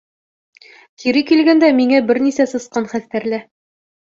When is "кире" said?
1.03-1.21